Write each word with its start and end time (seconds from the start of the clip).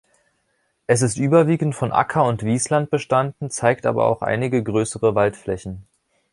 Es 0.87 1.03
ist 1.03 1.19
überwiegend 1.19 1.75
von 1.75 1.91
Acker- 1.91 2.23
und 2.25 2.41
Wiesland 2.43 2.89
bestanden, 2.89 3.51
zeigt 3.51 3.85
aber 3.85 4.07
auch 4.07 4.23
einige 4.23 4.63
größere 4.63 5.13
Waldflächen. 5.13 5.85